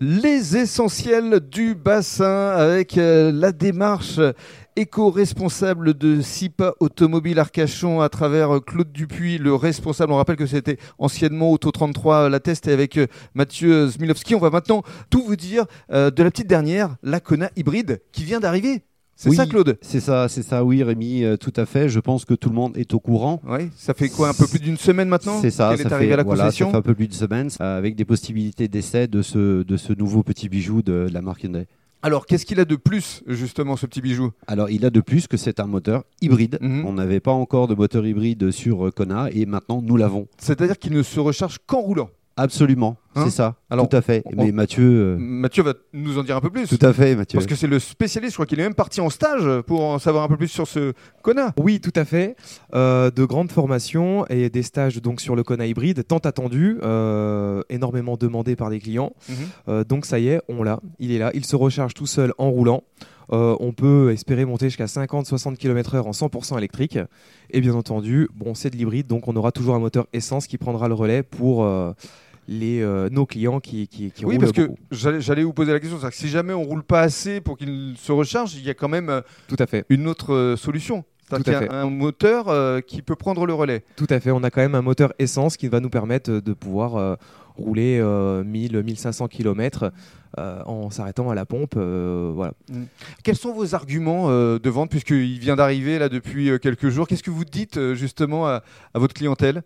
Les 0.00 0.56
essentiels 0.56 1.40
du 1.40 1.74
bassin 1.74 2.50
avec 2.50 2.96
euh, 2.98 3.32
la 3.32 3.50
démarche 3.50 4.20
éco-responsable 4.76 5.94
de 5.94 6.20
SIPA 6.20 6.74
Automobile 6.78 7.40
Arcachon 7.40 8.00
à 8.00 8.08
travers 8.08 8.56
euh, 8.56 8.60
Claude 8.60 8.92
Dupuis, 8.92 9.38
le 9.38 9.56
responsable. 9.56 10.12
On 10.12 10.16
rappelle 10.16 10.36
que 10.36 10.46
c'était 10.46 10.78
anciennement 10.98 11.50
Auto 11.50 11.72
33 11.72 12.28
la 12.28 12.38
test 12.38 12.68
et 12.68 12.72
avec 12.72 12.96
euh, 12.96 13.08
Mathieu 13.34 13.88
Zmilowski. 13.88 14.36
On 14.36 14.40
va 14.40 14.50
maintenant 14.50 14.84
tout 15.10 15.24
vous 15.24 15.34
dire 15.34 15.66
de 15.90 16.22
la 16.22 16.30
petite 16.30 16.46
dernière, 16.46 16.94
la 17.02 17.18
Kona 17.18 17.50
hybride 17.56 18.00
qui 18.12 18.22
vient 18.22 18.38
d'arriver. 18.38 18.84
C'est 19.18 19.32
ça, 19.32 19.46
Claude? 19.46 19.76
C'est 19.80 19.98
ça, 19.98 20.28
c'est 20.28 20.44
ça, 20.44 20.64
oui, 20.64 20.84
Rémi, 20.84 21.24
euh, 21.24 21.36
tout 21.36 21.52
à 21.56 21.66
fait. 21.66 21.88
Je 21.88 21.98
pense 21.98 22.24
que 22.24 22.34
tout 22.34 22.50
le 22.50 22.54
monde 22.54 22.76
est 22.76 22.94
au 22.94 23.00
courant. 23.00 23.42
Oui, 23.48 23.68
ça 23.76 23.92
fait 23.92 24.08
quoi, 24.08 24.28
un 24.28 24.32
peu 24.32 24.46
plus 24.46 24.60
d'une 24.60 24.76
semaine 24.76 25.08
maintenant 25.08 25.40
C'est 25.40 25.50
ça, 25.50 25.70
ça 25.70 25.74
est 25.74 25.88
fait, 25.88 26.12
à 26.12 26.16
la 26.16 26.22
voilà, 26.22 26.52
ça 26.52 26.66
fait 26.66 26.76
un 26.76 26.82
peu 26.82 26.94
plus 26.94 27.08
d'une 27.08 27.16
semaine, 27.16 27.48
euh, 27.60 27.78
avec 27.78 27.96
des 27.96 28.04
possibilités 28.04 28.68
d'essai 28.68 29.08
de 29.08 29.22
ce, 29.22 29.64
de 29.64 29.76
ce 29.76 29.92
nouveau 29.92 30.22
petit 30.22 30.48
bijou 30.48 30.82
de, 30.82 31.08
la 31.12 31.20
marque 31.20 31.42
Hyundai. 31.42 31.66
Alors, 32.00 32.26
qu'est-ce 32.26 32.46
qu'il 32.46 32.60
a 32.60 32.64
de 32.64 32.76
plus, 32.76 33.24
justement, 33.26 33.76
ce 33.76 33.86
petit 33.86 34.00
bijou? 34.00 34.30
Alors, 34.46 34.70
il 34.70 34.84
a 34.84 34.90
de 34.90 35.00
plus 35.00 35.26
que 35.26 35.36
c'est 35.36 35.58
un 35.58 35.66
moteur 35.66 36.04
hybride. 36.20 36.58
Mhm. 36.60 36.84
On 36.86 36.92
n'avait 36.92 37.18
pas 37.18 37.32
encore 37.32 37.66
de 37.66 37.74
moteur 37.74 38.06
hybride 38.06 38.52
sur 38.52 38.86
euh, 38.86 38.92
Kona 38.92 39.30
et 39.32 39.46
maintenant 39.46 39.82
nous 39.82 39.96
l'avons. 39.96 40.28
C'est-à-dire 40.38 40.78
qu'il 40.78 40.92
ne 40.92 41.02
se 41.02 41.18
recharge 41.18 41.58
qu'en 41.66 41.80
roulant 41.80 42.10
Absolument, 42.38 42.96
c'est 43.14 43.20
hein 43.20 43.30
ça. 43.30 43.54
Alors, 43.68 43.88
tout 43.88 43.96
à 43.96 44.00
fait. 44.00 44.22
Mais 44.36 44.52
Mathieu. 44.52 44.84
Euh, 44.84 45.16
Mathieu 45.18 45.64
va 45.64 45.74
nous 45.92 46.18
en 46.18 46.22
dire 46.22 46.36
un 46.36 46.40
peu 46.40 46.50
plus. 46.50 46.68
Tout 46.68 46.84
à 46.86 46.92
fait, 46.92 47.16
Mathieu. 47.16 47.36
Parce 47.36 47.46
que 47.46 47.56
c'est 47.56 47.66
le 47.66 47.80
spécialiste. 47.80 48.32
Je 48.32 48.36
crois 48.36 48.46
qu'il 48.46 48.60
est 48.60 48.62
même 48.62 48.74
parti 48.74 49.00
en 49.00 49.10
stage 49.10 49.62
pour 49.62 49.84
en 49.84 49.98
savoir 49.98 50.24
un 50.24 50.28
peu 50.28 50.36
plus 50.36 50.48
sur 50.48 50.68
ce 50.68 50.92
Kona. 51.22 51.52
Oui, 51.58 51.80
tout 51.80 51.92
à 51.96 52.04
fait. 52.04 52.36
Euh, 52.74 53.10
de 53.10 53.24
grandes 53.24 53.50
formations 53.50 54.24
et 54.28 54.50
des 54.50 54.62
stages 54.62 55.02
donc 55.02 55.20
sur 55.20 55.34
le 55.34 55.42
Kona 55.42 55.66
hybride, 55.66 56.06
tant 56.06 56.18
attendu, 56.18 56.78
euh, 56.82 57.62
énormément 57.70 58.16
demandé 58.16 58.54
par 58.54 58.70
des 58.70 58.78
clients. 58.78 59.12
Mhm. 59.28 59.84
donc 59.84 60.06
ça 60.06 60.18
y 60.18 60.28
est, 60.28 60.40
on 60.48 60.62
l'a. 60.62 60.80
Il 60.98 61.10
est 61.10 61.18
là. 61.18 61.30
Il 61.34 61.44
se 61.44 61.56
recharge 61.56 61.94
tout 61.94 62.06
seul 62.06 62.32
en 62.38 62.50
roulant. 62.50 62.84
on 63.30 63.72
peut 63.72 64.12
espérer 64.12 64.44
monter 64.44 64.66
jusqu'à 64.66 64.86
50-60 64.86 65.56
km/h 65.56 66.02
en 66.02 66.12
100% 66.12 66.56
électrique. 66.56 66.98
Et 67.50 67.60
bien 67.60 67.74
entendu, 67.74 68.28
bon, 68.34 68.54
c'est 68.54 68.70
de 68.70 68.76
l'hybride, 68.76 69.06
donc 69.06 69.28
on 69.28 69.36
aura 69.36 69.52
toujours 69.52 69.74
un 69.74 69.80
moteur 69.80 70.06
essence 70.12 70.46
qui 70.46 70.56
prendra 70.56 70.88
le 70.88 70.94
relais 70.94 71.22
pour 71.22 71.66
les, 72.48 72.80
euh, 72.80 73.08
nos 73.10 73.26
clients 73.26 73.60
qui, 73.60 73.86
qui, 73.86 74.10
qui 74.10 74.24
oui, 74.24 74.38
parce 74.38 74.52
que 74.52 74.70
j'allais 74.90 75.44
vous 75.44 75.52
poser 75.52 75.72
la 75.72 75.78
question, 75.78 75.98
que 75.98 76.14
si 76.14 76.28
jamais 76.28 76.54
on 76.54 76.64
roule 76.64 76.82
pas 76.82 77.02
assez 77.02 77.40
pour 77.40 77.58
qu'il 77.58 77.94
se 77.98 78.10
recharge, 78.10 78.54
il 78.54 78.64
y 78.64 78.70
a 78.70 78.74
quand 78.74 78.88
même 78.88 79.10
euh, 79.10 79.20
Tout 79.46 79.56
à 79.58 79.66
fait. 79.66 79.84
une 79.90 80.08
autre 80.08 80.32
euh, 80.32 80.56
solution. 80.56 81.04
Fait. 81.44 81.68
un 81.68 81.90
moteur 81.90 82.82
qui 82.86 83.02
peut 83.02 83.14
prendre 83.14 83.44
le 83.44 83.52
relais. 83.52 83.84
Tout 83.96 84.06
à 84.08 84.18
fait. 84.18 84.30
On 84.30 84.42
a 84.44 84.50
quand 84.50 84.62
même 84.62 84.74
un 84.74 84.80
moteur 84.80 85.12
essence 85.18 85.58
qui 85.58 85.68
va 85.68 85.78
nous 85.78 85.90
permettre 85.90 86.30
de 86.30 86.52
pouvoir 86.54 87.18
rouler 87.54 88.00
1000-1500 88.00 89.28
km 89.28 89.92
en 90.38 90.88
s'arrêtant 90.88 91.28
à 91.28 91.34
la 91.34 91.44
pompe. 91.44 91.74
voilà. 91.76 92.54
Mm. 92.70 92.84
Quels 93.24 93.36
sont 93.36 93.52
vos 93.52 93.74
arguments 93.74 94.30
de 94.30 94.70
vente 94.70 94.88
puisqu'il 94.88 95.38
vient 95.38 95.56
d'arriver 95.56 95.98
là 95.98 96.08
depuis 96.08 96.50
quelques 96.62 96.88
jours? 96.88 97.06
Qu'est-ce 97.06 97.22
que 97.22 97.30
vous 97.30 97.44
dites 97.44 97.92
justement 97.92 98.46
à, 98.46 98.62
à 98.94 98.98
votre 98.98 99.12
clientèle? 99.12 99.64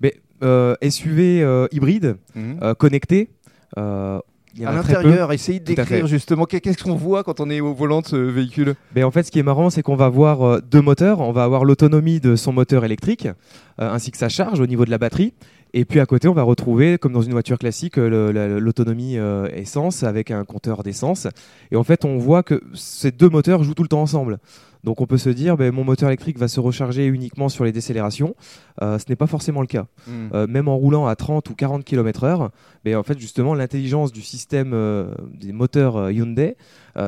Mais, 0.00 0.20
euh, 0.42 0.74
SUV 0.82 1.42
euh, 1.42 1.68
hybride, 1.72 2.16
mhm. 2.34 2.58
euh, 2.62 2.74
connecté. 2.74 3.30
à 3.76 4.20
l'intérieur, 4.56 5.32
essayez 5.32 5.60
de 5.60 5.64
décrire 5.64 6.06
justement 6.06 6.44
qu'est-ce 6.44 6.82
qu'on 6.82 6.96
voit 6.96 7.22
quand 7.22 7.40
on 7.40 7.50
est 7.50 7.60
au 7.60 7.74
volant 7.74 8.00
de 8.00 8.06
ce 8.06 8.16
véhicule? 8.16 8.74
Mais 8.94 9.02
en 9.02 9.10
fait, 9.10 9.22
ce 9.22 9.30
qui 9.30 9.38
est 9.38 9.44
marrant, 9.44 9.70
c'est 9.70 9.82
qu'on 9.82 9.96
va 9.96 10.06
avoir 10.06 10.62
deux 10.62 10.82
moteurs. 10.82 11.20
On 11.20 11.32
va 11.32 11.44
avoir 11.44 11.64
l'autonomie 11.64 12.20
de 12.20 12.36
son 12.36 12.52
moteur 12.52 12.84
électrique 12.84 13.28
ainsi 13.78 14.10
que 14.10 14.18
sa 14.18 14.28
charge 14.28 14.60
au 14.60 14.66
niveau 14.66 14.84
de 14.84 14.90
la 14.90 14.98
batterie. 14.98 15.32
Et 15.72 15.84
puis 15.84 16.00
à 16.00 16.06
côté, 16.06 16.28
on 16.28 16.34
va 16.34 16.42
retrouver, 16.42 16.98
comme 16.98 17.12
dans 17.12 17.22
une 17.22 17.32
voiture 17.32 17.58
classique, 17.58 17.96
l'autonomie 17.96 19.16
essence 19.52 20.02
avec 20.02 20.30
un 20.30 20.44
compteur 20.44 20.82
d'essence. 20.82 21.28
Et 21.70 21.76
en 21.76 21.84
fait, 21.84 22.04
on 22.04 22.18
voit 22.18 22.42
que 22.42 22.60
ces 22.74 23.12
deux 23.12 23.28
moteurs 23.28 23.62
jouent 23.62 23.74
tout 23.74 23.82
le 23.82 23.88
temps 23.88 24.02
ensemble. 24.02 24.38
Donc 24.84 25.00
on 25.00 25.06
peut 25.06 25.18
se 25.18 25.28
dire, 25.28 25.56
ben, 25.56 25.72
mon 25.72 25.84
moteur 25.84 26.08
électrique 26.08 26.38
va 26.38 26.48
se 26.48 26.60
recharger 26.60 27.06
uniquement 27.06 27.48
sur 27.48 27.64
les 27.64 27.72
décélérations. 27.72 28.34
Euh, 28.82 28.98
ce 28.98 29.04
n'est 29.08 29.16
pas 29.16 29.26
forcément 29.26 29.60
le 29.60 29.66
cas. 29.66 29.86
Hmm. 30.06 30.28
Euh, 30.32 30.46
même 30.46 30.68
en 30.68 30.76
roulant 30.76 31.06
à 31.06 31.16
30 31.16 31.48
ou 31.50 31.54
40 31.54 31.84
km/h, 31.84 32.48
mais 32.84 32.94
en 32.94 33.02
fait 33.02 33.18
justement 33.18 33.54
l'intelligence 33.54 34.12
du 34.12 34.22
système 34.22 34.72
euh, 34.72 35.12
des 35.34 35.52
moteurs 35.52 36.10
Hyundai, 36.10 36.56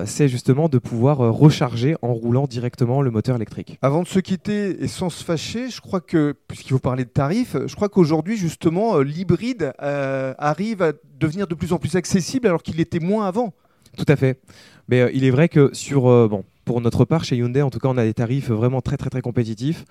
c'est 0.07 0.29
justement 0.29 0.71
de 0.71 0.79
pouvoir 0.79 1.19
recharger 1.19 1.97
en 2.01 2.15
roulant 2.15 2.47
directement 2.47 3.03
le 3.03 3.11
moteur 3.11 3.37
électrique. 3.37 3.79
Avant 3.83 4.03
de 4.03 4.09
se 4.09 4.21
quitter 4.21 4.83
et 4.83 4.89
sans 4.89 5.11
se 5.11 5.23
fâcher, 5.23 5.69
je 5.69 5.83
crois 5.83 6.01
que, 6.01 6.35
puisqu'il 6.49 6.71
faut 6.71 6.79
parler 6.79 7.05
de 7.05 7.11
tarifs, 7.11 7.57
je 7.67 7.75
crois 7.75 7.91
qu'aujourd'hui 7.91 8.39
justement 8.53 9.01
l'hybride 9.01 9.73
arrive 9.79 10.83
à 10.83 10.93
devenir 11.19 11.47
de 11.47 11.55
plus 11.55 11.73
en 11.73 11.79
plus 11.79 11.97
accessible 11.97 12.47
alors 12.47 12.63
qu'il 12.63 12.81
était 12.81 13.01
moins 13.01 13.27
avant. 13.27 13.55
Tout 13.97 14.05
à 14.09 14.17
fait. 14.17 14.41
Mais 14.89 15.11
il 15.15 15.25
est 15.25 15.31
vrai 15.31 15.49
que 15.49 15.71
sur 15.73 16.03
bon, 16.29 16.45
pour 16.65 16.81
notre 16.81 17.05
part, 17.05 17.25
chez 17.25 17.37
Hyundai, 17.37 17.63
en 17.63 17.71
tout 17.71 17.79
cas, 17.79 17.89
on 17.89 17.97
a 17.97 18.05
des 18.05 18.15
tarifs 18.15 18.51
vraiment 18.51 18.81
très 18.81 18.97
très 18.97 19.11
très 19.11 19.21
compétitifs. 19.21 19.85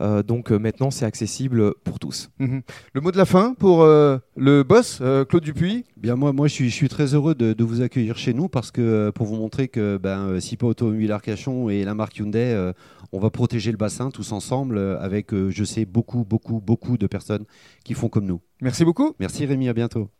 Euh, 0.00 0.22
donc 0.22 0.50
euh, 0.50 0.58
maintenant, 0.58 0.90
c'est 0.90 1.04
accessible 1.04 1.74
pour 1.84 1.98
tous. 1.98 2.30
Mhm. 2.38 2.62
Le 2.92 3.00
mot 3.00 3.12
de 3.12 3.16
la 3.16 3.24
fin 3.24 3.54
pour 3.54 3.82
euh, 3.82 4.18
le 4.36 4.62
boss, 4.62 5.02
Claude 5.28 5.42
Dupuis? 5.42 5.84
Bien, 5.96 6.16
moi, 6.16 6.32
moi 6.32 6.48
je, 6.48 6.52
suis, 6.52 6.70
je 6.70 6.74
suis 6.74 6.88
très 6.88 7.14
heureux 7.14 7.34
de, 7.34 7.64
vous 7.64 7.80
accueillir 7.80 8.16
chez 8.16 8.32
nous 8.32 8.48
parce 8.48 8.70
que 8.70 9.10
pour 9.10 9.26
vous 9.26 9.36
montrer 9.36 9.68
que 9.68 9.98
ben, 9.98 10.38
SIPA 10.40 10.66
Automobile 10.66 11.10
Arcachon 11.12 11.68
et 11.68 11.84
la 11.84 11.94
marque 11.94 12.18
Hyundai, 12.18 12.72
on 13.12 13.18
va 13.18 13.30
protéger 13.30 13.70
le 13.70 13.76
bassin 13.76 14.10
tous 14.10 14.32
ensemble 14.32 14.78
avec, 15.00 15.34
je 15.34 15.64
sais, 15.64 15.84
beaucoup, 15.84 16.24
beaucoup, 16.24 16.60
beaucoup 16.60 16.96
de 16.96 17.06
personnes 17.06 17.44
qui 17.84 17.94
font 17.94 18.08
comme 18.08 18.26
nous. 18.26 18.40
Merci 18.60 18.84
beaucoup. 18.84 19.14
Merci 19.18 19.46
Rémi, 19.46 19.68
à 19.68 19.72
bientôt. 19.72 20.08